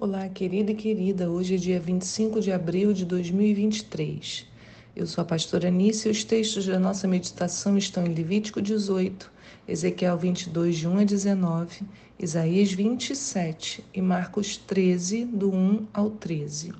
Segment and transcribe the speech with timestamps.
[0.00, 1.28] Olá, querida e querida.
[1.28, 4.46] Hoje é dia 25 de abril de 2023.
[4.94, 9.28] Eu sou a pastora Nícia e os textos da nossa meditação estão em Levítico 18,
[9.66, 11.82] Ezequiel 22, de 1 a 19,
[12.16, 16.72] Isaías 27 e Marcos 13, do 1 ao 13.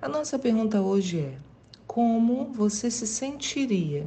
[0.00, 1.36] A nossa pergunta hoje é:
[1.88, 4.06] como você se sentiria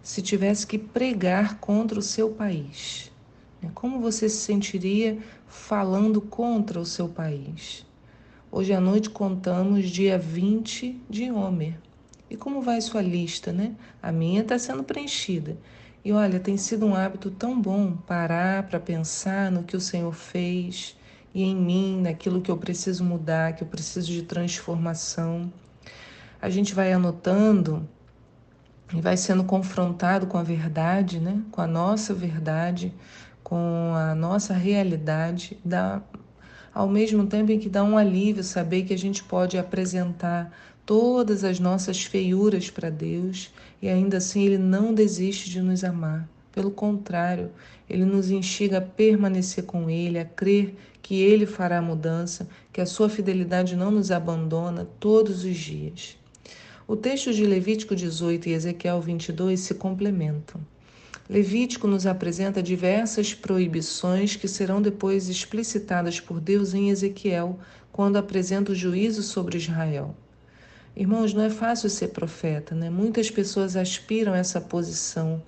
[0.00, 3.10] se tivesse que pregar contra o seu país?
[3.74, 7.86] Como você se sentiria falando contra o seu país?
[8.50, 11.78] Hoje à noite contamos dia 20 de Homer.
[12.28, 13.74] E como vai sua lista, né?
[14.02, 15.56] A minha está sendo preenchida.
[16.04, 20.12] E olha, tem sido um hábito tão bom parar para pensar no que o Senhor
[20.12, 20.96] fez
[21.34, 25.52] e em mim, naquilo que eu preciso mudar, que eu preciso de transformação.
[26.40, 27.88] A gente vai anotando
[28.94, 31.42] e vai sendo confrontado com a verdade, né?
[31.50, 32.94] Com a nossa verdade,
[33.44, 36.02] com a nossa realidade, dá,
[36.72, 40.50] ao mesmo tempo em que dá um alívio saber que a gente pode apresentar
[40.86, 46.26] todas as nossas feiuras para Deus e ainda assim Ele não desiste de nos amar.
[46.50, 47.50] Pelo contrário,
[47.88, 52.80] Ele nos instiga a permanecer com Ele, a crer que Ele fará a mudança, que
[52.80, 56.16] a sua fidelidade não nos abandona todos os dias.
[56.88, 60.60] O texto de Levítico 18 e Ezequiel 22 se complementam.
[61.28, 67.58] Levítico nos apresenta diversas proibições que serão depois explicitadas por Deus em Ezequiel,
[67.90, 70.14] quando apresenta o juízo sobre Israel.
[70.94, 72.90] Irmãos, não é fácil ser profeta, né?
[72.90, 75.42] Muitas pessoas aspiram a essa posição,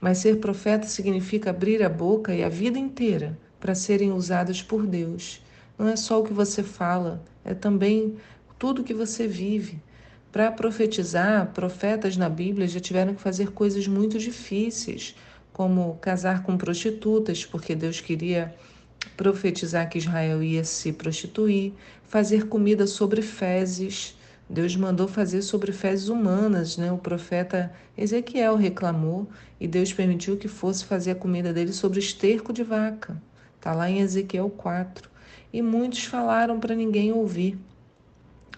[0.00, 4.86] mas ser profeta significa abrir a boca e a vida inteira para serem usadas por
[4.86, 5.42] Deus.
[5.76, 8.16] Não é só o que você fala, é também
[8.56, 9.82] tudo que você vive.
[10.30, 15.14] Para profetizar, profetas na Bíblia já tiveram que fazer coisas muito difíceis,
[15.52, 18.54] como casar com prostitutas, porque Deus queria
[19.16, 21.72] profetizar que Israel ia se prostituir,
[22.04, 24.16] fazer comida sobre fezes.
[24.50, 26.92] Deus mandou fazer sobre fezes humanas, né?
[26.92, 29.28] O profeta Ezequiel reclamou
[29.58, 33.20] e Deus permitiu que fosse fazer a comida dele sobre esterco de vaca.
[33.56, 35.08] Está lá em Ezequiel 4.
[35.52, 37.58] E muitos falaram para ninguém ouvir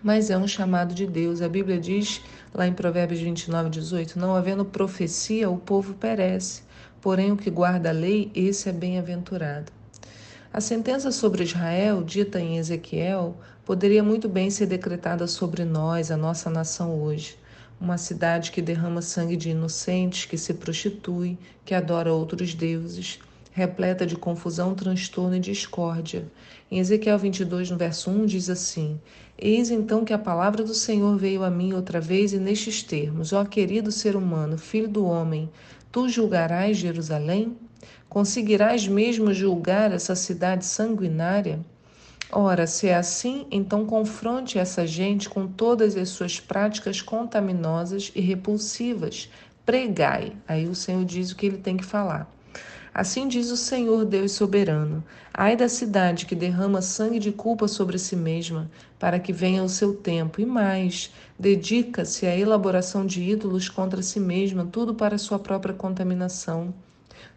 [0.03, 1.43] mas é um chamado de Deus.
[1.43, 2.21] A Bíblia diz
[2.53, 6.63] lá em Provérbios 29, 18: Não havendo profecia, o povo perece,
[7.01, 9.73] porém o que guarda a lei, esse é bem-aventurado.
[10.53, 16.17] A sentença sobre Israel, dita em Ezequiel, poderia muito bem ser decretada sobre nós, a
[16.17, 17.39] nossa nação hoje.
[17.81, 23.21] Uma cidade que derrama sangue de inocentes, que se prostitui, que adora outros deuses,
[23.61, 26.25] repleta de confusão, transtorno e discórdia.
[26.71, 28.99] Em Ezequiel 22, no verso 1, diz assim:
[29.39, 33.35] Eis então que a palavra do Senhor veio a mim outra vez e nestes termos:
[33.35, 35.51] Ó querido ser humano, filho do homem,
[35.93, 37.55] tu julgarás Jerusalém?
[38.09, 41.61] Conseguirás mesmo julgar essa cidade sanguinária?
[42.33, 48.23] Ora, se é assim, então confronte essa gente com todas as suas práticas contaminosas e
[48.23, 49.29] repulsivas.
[49.67, 50.33] Pregai.
[50.49, 52.40] Aí o Senhor diz o que ele tem que falar.
[52.93, 57.99] Assim diz o Senhor Deus soberano: Ai da cidade que derrama sangue de culpa sobre
[57.99, 58.69] si mesma,
[58.99, 64.19] para que venha o seu tempo, e mais, dedica-se à elaboração de ídolos contra si
[64.19, 66.75] mesma, tudo para sua própria contaminação.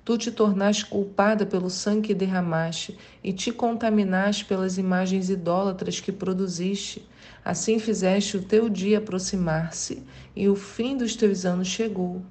[0.04, 6.12] Tu te tornaste culpada pelo sangue que derramaste e te contaminaste pelas imagens idólatras que
[6.12, 7.08] produziste.
[7.46, 10.04] Assim fizeste o teu dia aproximar-se
[10.36, 12.22] e o fim dos teus anos chegou.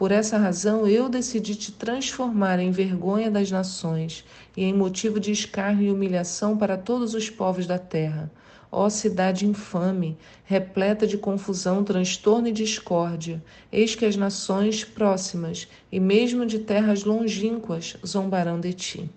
[0.00, 4.24] Por essa razão eu decidi te transformar em vergonha das nações
[4.56, 8.32] e em motivo de escárnio e humilhação para todos os povos da terra.
[8.72, 10.16] Ó cidade infame,
[10.46, 17.04] repleta de confusão, transtorno e discórdia, eis que as nações próximas e mesmo de terras
[17.04, 19.10] longínquas zombarão de ti.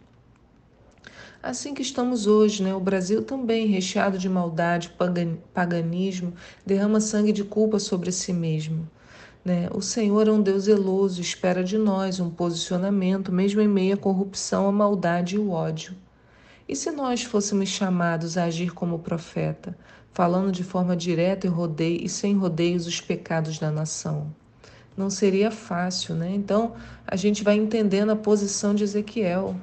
[1.42, 2.76] Assim que estamos hoje, né?
[2.76, 4.94] O Brasil também, recheado de maldade,
[5.54, 6.34] paganismo,
[6.66, 8.86] derrama sangue de culpa sobre si mesmo.
[9.44, 9.68] Né?
[9.74, 13.98] O Senhor é um Deus zeloso, espera de nós um posicionamento, mesmo em meio à
[13.98, 15.96] corrupção, à maldade e o ódio.
[16.68, 19.78] E se nós fôssemos chamados a agir como profeta,
[20.14, 24.34] falando de forma direta e, rodeio, e sem rodeios os pecados da nação?
[24.96, 26.32] Não seria fácil, né?
[26.34, 26.74] Então
[27.06, 29.56] a gente vai entendendo a posição de Ezequiel.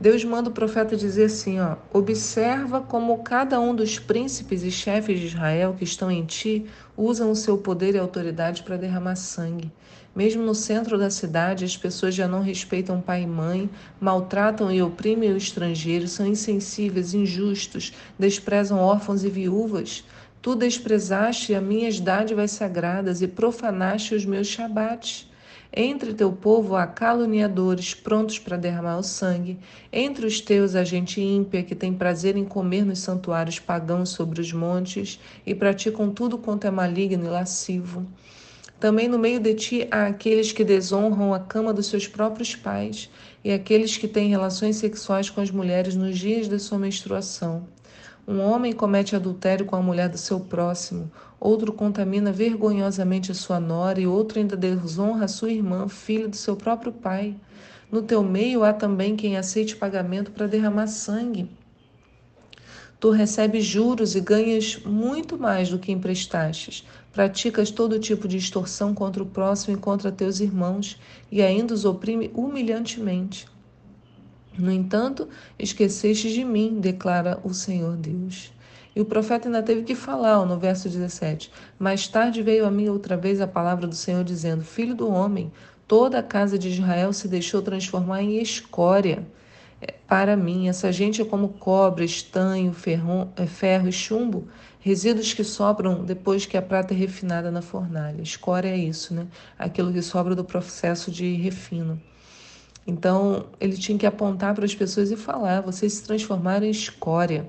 [0.00, 5.20] Deus manda o profeta dizer assim: ó, observa como cada um dos príncipes e chefes
[5.20, 6.64] de Israel que estão em ti
[6.96, 9.70] usam o seu poder e autoridade para derramar sangue.
[10.16, 13.68] Mesmo no centro da cidade, as pessoas já não respeitam pai e mãe,
[14.00, 20.02] maltratam e oprimem o estrangeiro, são insensíveis, injustos, desprezam órfãos e viúvas.
[20.40, 25.29] Tu desprezaste as minhas dádivas sagradas e profanaste os meus shabates.
[25.72, 29.56] Entre teu povo há caluniadores prontos para derramar o sangue.
[29.92, 34.40] Entre os teus há gente ímpia que tem prazer em comer nos santuários pagãos sobre
[34.40, 38.04] os montes e praticam tudo quanto é maligno e lascivo.
[38.80, 43.08] Também no meio de ti há aqueles que desonram a cama dos seus próprios pais
[43.44, 47.68] e aqueles que têm relações sexuais com as mulheres nos dias de sua menstruação.
[48.30, 51.10] Um homem comete adultério com a mulher do seu próximo,
[51.40, 56.36] outro contamina vergonhosamente a sua nora e outro ainda desonra a sua irmã, filha do
[56.36, 57.34] seu próprio pai.
[57.90, 61.50] No teu meio há também quem aceite pagamento para derramar sangue.
[63.00, 66.86] Tu recebes juros e ganhas muito mais do que emprestastes.
[67.12, 71.00] Praticas todo tipo de extorsão contra o próximo e contra teus irmãos,
[71.32, 73.48] e ainda os oprime humilhantemente.
[74.60, 75.28] No entanto,
[75.58, 78.52] esqueceste de mim, declara o Senhor Deus.
[78.94, 81.50] E o profeta ainda teve que falar no verso 17.
[81.78, 85.50] Mais tarde veio a mim outra vez a palavra do Senhor, dizendo: Filho do homem,
[85.88, 89.26] toda a casa de Israel se deixou transformar em escória.
[89.80, 94.46] É, para mim, essa gente é como cobre, estanho, ferro, é, ferro e chumbo,
[94.80, 98.20] resíduos que sobram depois que a prata é refinada na fornalha.
[98.20, 99.26] Escória é isso, né?
[99.58, 101.98] Aquilo que sobra do processo de refino.
[102.90, 107.48] Então, ele tinha que apontar para as pessoas e falar: vocês se transformaram em escória.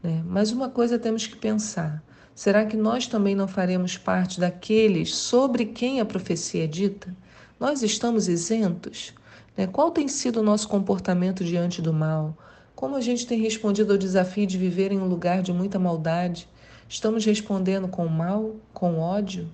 [0.00, 0.22] Né?
[0.24, 2.00] Mas uma coisa temos que pensar:
[2.36, 7.12] será que nós também não faremos parte daqueles sobre quem a profecia é dita?
[7.58, 9.12] Nós estamos isentos?
[9.56, 9.66] Né?
[9.66, 12.38] Qual tem sido o nosso comportamento diante do mal?
[12.76, 16.48] Como a gente tem respondido ao desafio de viver em um lugar de muita maldade?
[16.88, 19.48] Estamos respondendo com mal, com ódio,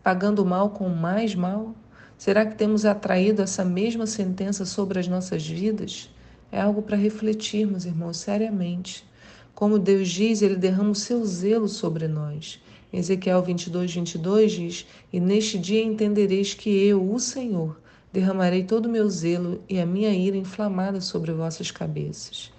[0.00, 1.74] pagando mal com mais mal?
[2.20, 6.10] Será que temos atraído essa mesma sentença sobre as nossas vidas?
[6.52, 9.08] É algo para refletirmos, irmãos, seriamente.
[9.54, 12.60] Como Deus diz, Ele derrama o seu zelo sobre nós.
[12.92, 17.80] Ezequiel 22, 22 diz: E neste dia entendereis que eu, o Senhor,
[18.12, 22.52] derramarei todo o meu zelo e a minha ira inflamada sobre vossas cabeças.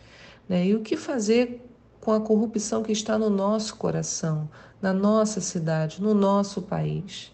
[0.49, 0.69] Né?
[0.69, 1.63] E o que fazer
[1.99, 4.49] com a corrupção que está no nosso coração,
[4.81, 7.31] na nossa cidade, no nosso país?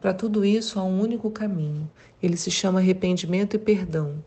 [0.00, 1.90] Para tudo isso há um único caminho.
[2.22, 4.24] Ele se chama arrependimento e perdão.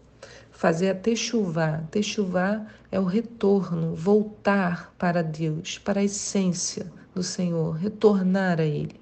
[0.51, 1.83] Fazer a techuvá.
[1.89, 9.01] Techuvá é o retorno, voltar para Deus, para a essência do Senhor, retornar a Ele.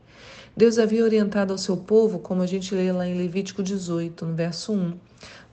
[0.56, 4.34] Deus havia orientado ao seu povo, como a gente lê lá em Levítico 18, no
[4.36, 4.94] verso 1.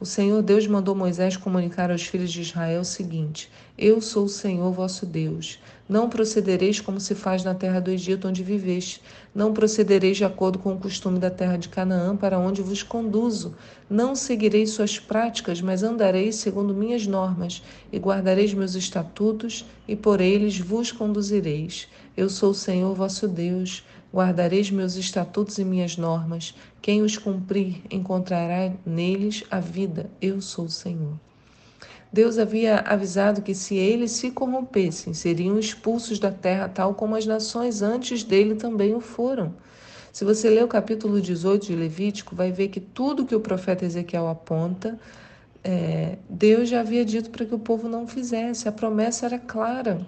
[0.01, 4.29] O Senhor Deus mandou Moisés comunicar aos filhos de Israel o seguinte: Eu sou o
[4.29, 5.61] Senhor vosso Deus.
[5.89, 9.01] Não procedereis como se faz na terra do Egito, onde viveste.
[9.35, 13.55] Não procedereis de acordo com o costume da terra de Canaã, para onde vos conduzo.
[13.89, 20.21] Não seguireis suas práticas, mas andareis segundo minhas normas, e guardareis meus estatutos, e por
[20.21, 21.89] eles vos conduzireis.
[22.15, 23.83] Eu sou o Senhor vosso Deus.
[24.13, 26.55] Guardareis meus estatutos e minhas normas.
[26.83, 30.11] Quem os cumprir encontrará neles a vida.
[30.21, 31.28] Eu sou o Senhor.
[32.13, 37.27] Deus havia avisado que se eles se corrompessem, seriam expulsos da terra, tal como as
[37.27, 39.55] nações antes dele também o foram.
[40.13, 43.85] Se você ler o capítulo 18 de Levítico, vai ver que tudo que o profeta
[43.85, 44.99] Ezequiel aponta,
[45.63, 48.69] é, Deus já havia dito para que o povo não fizesse.
[48.69, 50.07] A promessa era clara.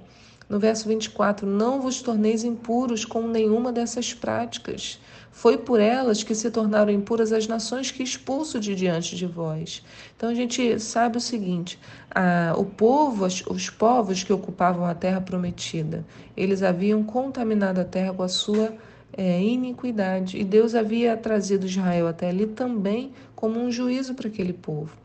[0.51, 4.99] No verso 24: Não vos torneis impuros com nenhuma dessas práticas.
[5.31, 9.81] Foi por elas que se tornaram impuras as nações que expulso de diante de vós.
[10.17, 11.79] Então a gente sabe o seguinte:
[12.13, 16.05] a, o povo, os povos que ocupavam a terra prometida,
[16.37, 18.75] eles haviam contaminado a terra com a sua
[19.17, 20.37] é, iniquidade.
[20.37, 25.00] E Deus havia trazido Israel até ali também como um juízo para aquele povo.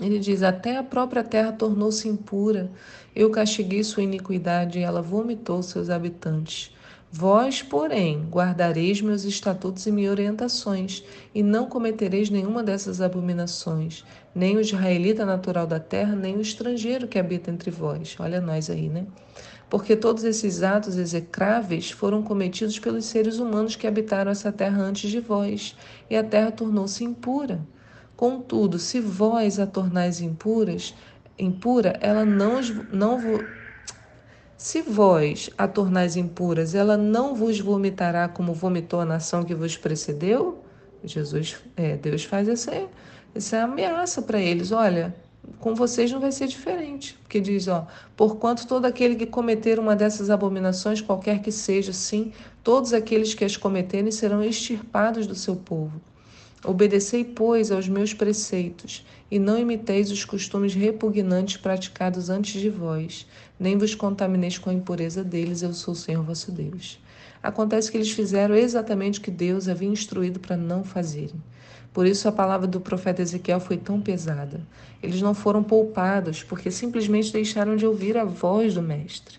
[0.00, 2.70] Ele diz: Até a própria terra tornou-se impura.
[3.14, 6.72] Eu castiguei sua iniquidade e ela vomitou seus habitantes.
[7.10, 11.02] Vós, porém, guardareis meus estatutos e minhas orientações,
[11.34, 17.08] e não cometereis nenhuma dessas abominações, nem o israelita natural da terra, nem o estrangeiro
[17.08, 18.14] que habita entre vós.
[18.20, 19.06] Olha nós aí, né?
[19.70, 25.10] Porque todos esses atos execráveis foram cometidos pelos seres humanos que habitaram essa terra antes
[25.10, 25.74] de vós,
[26.10, 27.66] e a terra tornou-se impura.
[28.18, 30.92] Contudo, se vós a tornais impuras,
[31.38, 32.60] impura, ela não,
[32.92, 33.20] não
[34.56, 39.76] se vós a tornais impuras, ela não vos vomitará como vomitou a nação que vos
[39.76, 40.64] precedeu?
[41.04, 42.88] Jesus, é, Deus faz essa,
[43.32, 44.72] essa ameaça para eles.
[44.72, 45.14] Olha,
[45.60, 47.16] com vocês não vai ser diferente.
[47.22, 52.32] Porque diz, ó, porquanto todo aquele que cometer uma dessas abominações, qualquer que seja, sim,
[52.64, 56.00] todos aqueles que as cometerem serão extirpados do seu povo.
[56.64, 63.26] Obedecei, pois, aos meus preceitos, e não imiteis os costumes repugnantes praticados antes de vós,
[63.60, 66.98] nem vos contamineis com a impureza deles, eu sou o Senhor vosso Deus.
[67.40, 71.40] Acontece que eles fizeram exatamente o que Deus havia instruído para não fazerem.
[71.92, 74.60] Por isso a palavra do profeta Ezequiel foi tão pesada.
[75.02, 79.38] Eles não foram poupados porque simplesmente deixaram de ouvir a voz do Mestre.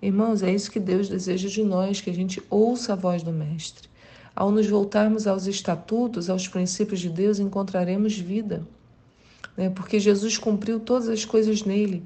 [0.00, 3.32] Irmãos, é isso que Deus deseja de nós, que a gente ouça a voz do
[3.32, 3.89] Mestre.
[4.34, 8.66] Ao nos voltarmos aos estatutos, aos princípios de Deus, encontraremos vida.
[9.56, 9.70] Né?
[9.70, 12.04] Porque Jesus cumpriu todas as coisas nele,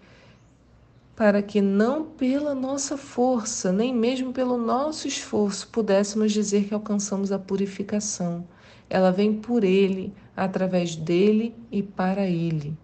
[1.14, 7.30] para que não pela nossa força, nem mesmo pelo nosso esforço, pudéssemos dizer que alcançamos
[7.30, 8.44] a purificação.
[8.90, 12.76] Ela vem por ele, através dele e para ele.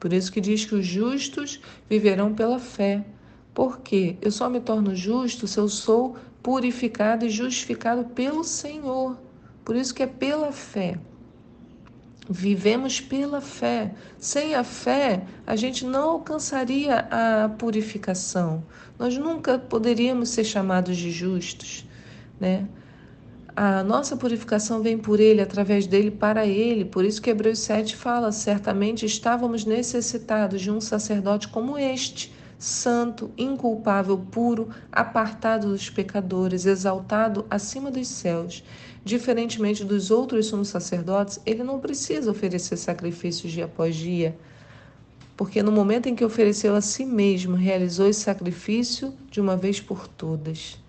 [0.00, 3.04] Por isso que diz que os justos viverão pela fé.
[3.54, 9.16] Porque eu só me torno justo se eu sou purificado e justificado pelo Senhor.
[9.64, 10.98] Por isso que é pela fé.
[12.28, 13.92] Vivemos pela fé.
[14.18, 18.64] Sem a fé, a gente não alcançaria a purificação.
[18.98, 21.86] Nós nunca poderíamos ser chamados de justos,
[22.40, 22.66] né?
[23.54, 26.86] A nossa purificação vem por ele, através dele, para ele.
[26.86, 33.32] Por isso que Hebreus 7 fala: certamente estávamos necessitados de um sacerdote como este santo,
[33.36, 38.62] inculpável, puro, apartado dos pecadores, exaltado acima dos céus.
[39.04, 44.36] Diferentemente dos outros sumos sacerdotes, ele não precisa oferecer sacrifícios dia após dia,
[45.36, 49.80] porque no momento em que ofereceu a si mesmo, realizou esse sacrifício de uma vez
[49.80, 50.80] por todas.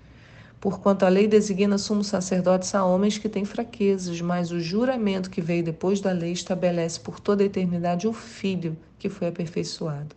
[0.62, 5.42] Porquanto a lei designa sumos sacerdotes a homens que têm fraquezas, mas o juramento que
[5.42, 10.16] veio depois da lei estabelece por toda a eternidade o Filho que foi aperfeiçoado.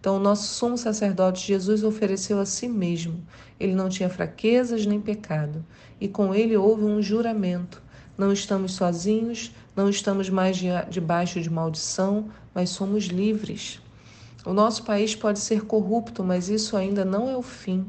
[0.00, 3.20] Então, o nosso sumo sacerdote Jesus ofereceu a si mesmo.
[3.58, 5.64] Ele não tinha fraquezas nem pecado.
[6.00, 7.82] E com ele houve um juramento.
[8.16, 10.56] Não estamos sozinhos, não estamos mais
[10.88, 13.80] debaixo de maldição, mas somos livres.
[14.44, 17.86] O nosso país pode ser corrupto, mas isso ainda não é o fim.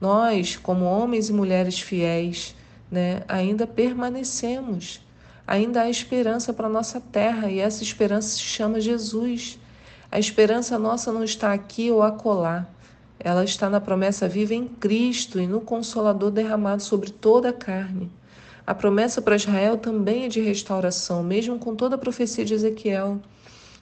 [0.00, 2.56] Nós, como homens e mulheres fiéis,
[2.90, 5.00] né, ainda permanecemos.
[5.46, 9.58] Ainda há esperança para a nossa terra e essa esperança se chama Jesus.
[10.12, 12.68] A esperança nossa não está aqui ou acolá.
[13.18, 18.12] Ela está na promessa viva em Cristo e no Consolador derramado sobre toda a carne.
[18.66, 23.22] A promessa para Israel também é de restauração, mesmo com toda a profecia de Ezequiel.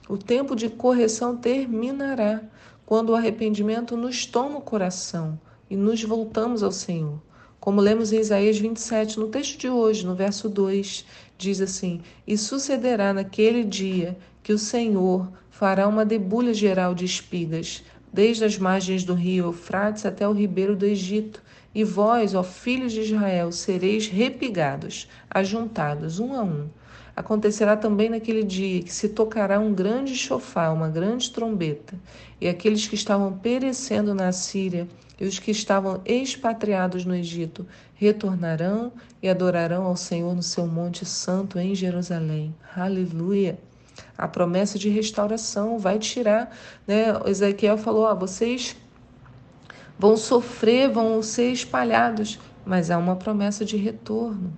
[0.07, 2.41] O tempo de correção terminará
[2.85, 5.37] quando o arrependimento nos toma o coração
[5.69, 7.21] e nos voltamos ao Senhor.
[7.59, 11.05] Como lemos em Isaías 27, no texto de hoje, no verso 2,
[11.37, 15.27] diz assim: E sucederá naquele dia que o Senhor
[15.61, 20.75] fará uma debulha geral de espigas, desde as margens do rio Eufrates até o ribeiro
[20.75, 21.39] do Egito.
[21.73, 26.67] E vós, ó filhos de Israel, sereis repigados, ajuntados um a um.
[27.15, 31.93] Acontecerá também naquele dia que se tocará um grande chofar, uma grande trombeta,
[32.41, 34.87] e aqueles que estavam perecendo na Síria
[35.19, 38.91] e os que estavam expatriados no Egito retornarão
[39.21, 42.51] e adorarão ao Senhor no seu monte santo em Jerusalém.
[42.75, 43.59] Aleluia!
[44.21, 47.05] A promessa de restauração vai tirar, né?
[47.25, 48.77] Ezequiel falou: ó, vocês
[49.97, 54.55] vão sofrer, vão ser espalhados, mas há uma promessa de retorno.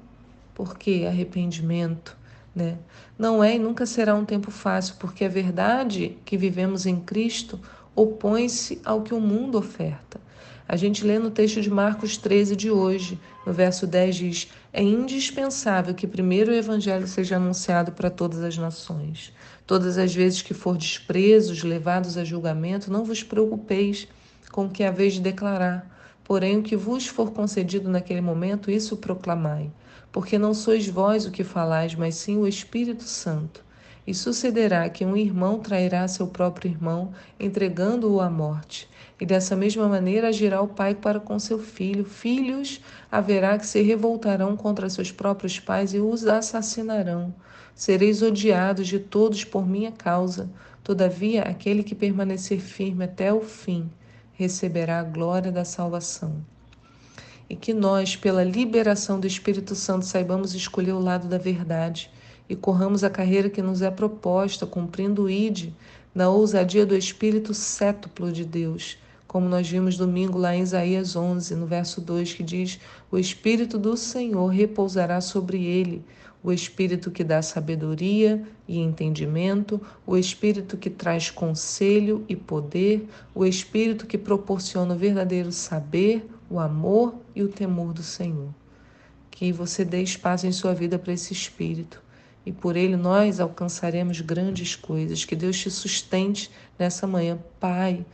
[0.53, 2.17] Porque arrependimento,
[2.53, 2.77] né?
[3.17, 7.57] Não é e nunca será um tempo fácil, porque a verdade que vivemos em Cristo
[7.95, 10.19] opõe-se ao que o mundo oferta.
[10.67, 14.81] A gente lê no texto de Marcos 13 de hoje, no verso 10 diz: É
[14.81, 19.33] indispensável que primeiro o evangelho seja anunciado para todas as nações.
[19.65, 24.07] Todas as vezes que for despresos, levados a julgamento, não vos preocupeis
[24.51, 25.89] com o que haveis de declarar.
[26.23, 29.71] Porém, o que vos for concedido naquele momento, isso proclamai.
[30.11, 33.63] Porque não sois vós o que falais, mas sim o Espírito Santo.
[34.05, 38.89] E sucederá que um irmão trairá seu próprio irmão, entregando-o à morte.
[39.19, 42.03] E dessa mesma maneira agirá o pai para com seu filho.
[42.03, 47.33] Filhos haverá que se revoltarão contra seus próprios pais e os assassinarão.
[47.75, 50.49] Sereis odiados de todos por minha causa.
[50.83, 53.89] Todavia, aquele que permanecer firme até o fim
[54.33, 56.43] receberá a glória da salvação.
[57.49, 62.09] E que nós, pela liberação do Espírito Santo, saibamos escolher o lado da verdade
[62.49, 65.71] e corramos a carreira que nos é proposta, cumprindo o ID
[66.13, 71.55] na ousadia do Espírito cétuplo de Deus, como nós vimos domingo lá em Isaías 11,
[71.55, 76.05] no verso 2, que diz: O Espírito do Senhor repousará sobre ele,
[76.43, 83.45] o Espírito que dá sabedoria e entendimento, o Espírito que traz conselho e poder, o
[83.45, 88.53] Espírito que proporciona o verdadeiro saber, o amor e o temor do Senhor.
[89.31, 92.03] Que você dê espaço em sua vida para esse Espírito
[92.45, 95.23] e por ele nós alcançaremos grandes coisas.
[95.23, 98.05] Que Deus te sustente nessa manhã, Pai.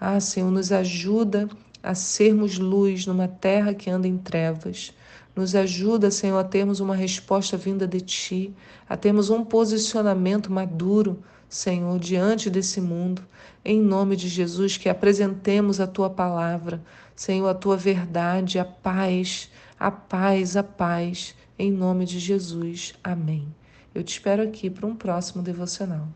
[0.00, 1.48] Ah, Senhor, nos ajuda
[1.82, 4.92] a sermos luz numa terra que anda em trevas.
[5.38, 8.52] Nos ajuda, Senhor, a termos uma resposta vinda de Ti,
[8.88, 13.22] a termos um posicionamento maduro, Senhor, diante desse mundo.
[13.64, 16.82] Em nome de Jesus, que apresentemos a Tua palavra,
[17.14, 21.36] Senhor, a Tua verdade, a paz, a paz, a paz.
[21.56, 22.94] Em nome de Jesus.
[23.04, 23.46] Amém.
[23.94, 26.08] Eu te espero aqui para um próximo devocional.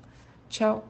[0.48, 0.84] Tchau.